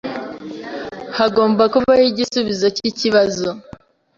Hagomba 1.17 1.63
kubaho 1.73 2.01
igisubizo 2.11 2.67
cyikibazo. 2.75 3.47